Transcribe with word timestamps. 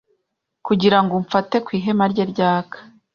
kugirango 0.65 1.11
umfate 1.21 1.55
ku 1.65 1.69
ihema 1.77 2.05
rye 2.11 2.23
ryaka 2.31 2.77